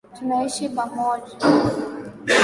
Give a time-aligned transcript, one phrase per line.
[0.15, 1.35] Tunaishi pamoja.